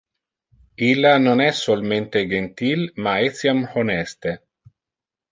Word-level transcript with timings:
Illa 0.85 1.09
non 1.25 1.43
es 1.47 1.59
solmente 1.65 2.23
gentil, 2.31 2.85
ma 3.07 3.13
etiam 3.27 3.61
honeste. 3.83 4.33